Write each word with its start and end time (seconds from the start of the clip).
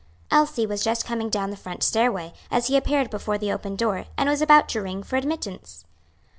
Elsie 0.31 0.65
was 0.65 0.83
just 0.83 1.05
coming 1.05 1.29
down 1.29 1.51
the 1.51 1.55
front 1.55 1.83
stairway, 1.83 2.33
as 2.49 2.65
he 2.65 2.75
appeared 2.75 3.11
before 3.11 3.37
the 3.37 3.51
open 3.53 3.75
door, 3.75 4.05
and 4.17 4.27
was 4.27 4.41
about 4.41 4.67
to 4.67 4.81
ring 4.81 5.03
for 5.03 5.15
admittance. 5.15 5.85